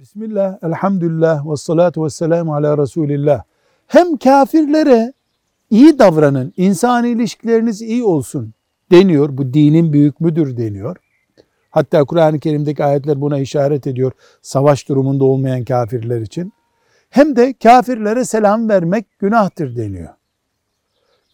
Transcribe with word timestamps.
Bismillah, 0.00 0.58
elhamdülillah 0.62 1.50
ve 1.50 1.56
salatu 1.56 2.04
ve 2.04 2.10
selamu 2.10 2.54
ala 2.54 2.78
Resulillah. 2.78 3.42
Hem 3.86 4.16
kafirlere 4.16 5.12
iyi 5.70 5.98
davranın, 5.98 6.52
insan 6.56 7.04
ilişkileriniz 7.04 7.82
iyi 7.82 8.04
olsun 8.04 8.54
deniyor. 8.90 9.38
Bu 9.38 9.54
dinin 9.54 9.92
büyük 9.92 10.20
müdür 10.20 10.56
deniyor. 10.56 10.96
Hatta 11.70 12.04
Kur'an-ı 12.04 12.38
Kerim'deki 12.38 12.84
ayetler 12.84 13.20
buna 13.20 13.38
işaret 13.38 13.86
ediyor. 13.86 14.12
Savaş 14.42 14.88
durumunda 14.88 15.24
olmayan 15.24 15.64
kafirler 15.64 16.20
için. 16.20 16.52
Hem 17.10 17.36
de 17.36 17.54
kafirlere 17.62 18.24
selam 18.24 18.68
vermek 18.68 19.18
günahtır 19.18 19.76
deniyor. 19.76 20.14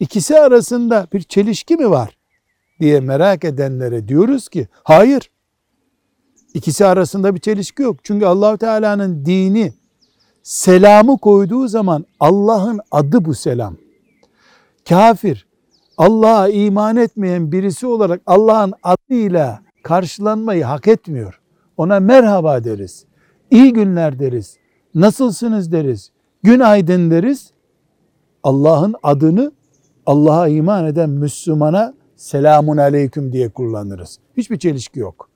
İkisi 0.00 0.38
arasında 0.38 1.06
bir 1.12 1.22
çelişki 1.22 1.76
mi 1.76 1.90
var 1.90 2.16
diye 2.80 3.00
merak 3.00 3.44
edenlere 3.44 4.08
diyoruz 4.08 4.48
ki 4.48 4.68
hayır. 4.82 5.30
İkisi 6.56 6.86
arasında 6.86 7.34
bir 7.34 7.40
çelişki 7.40 7.82
yok. 7.82 7.96
Çünkü 8.02 8.26
allah 8.26 8.56
Teala'nın 8.56 9.24
dini 9.26 9.72
selamı 10.42 11.18
koyduğu 11.18 11.68
zaman 11.68 12.06
Allah'ın 12.20 12.80
adı 12.90 13.24
bu 13.24 13.34
selam. 13.34 13.76
Kafir, 14.88 15.46
Allah'a 15.96 16.48
iman 16.48 16.96
etmeyen 16.96 17.52
birisi 17.52 17.86
olarak 17.86 18.20
Allah'ın 18.26 18.72
adıyla 18.82 19.60
karşılanmayı 19.82 20.64
hak 20.64 20.88
etmiyor. 20.88 21.40
Ona 21.76 22.00
merhaba 22.00 22.64
deriz. 22.64 23.04
İyi 23.50 23.72
günler 23.72 24.18
deriz. 24.18 24.56
Nasılsınız 24.94 25.72
deriz. 25.72 26.10
Günaydın 26.42 27.10
deriz. 27.10 27.50
Allah'ın 28.42 28.94
adını 29.02 29.52
Allah'a 30.06 30.48
iman 30.48 30.86
eden 30.86 31.10
Müslümana 31.10 31.94
selamun 32.16 32.76
aleyküm 32.76 33.32
diye 33.32 33.48
kullanırız. 33.48 34.18
Hiçbir 34.36 34.58
çelişki 34.58 35.00
yok. 35.00 35.35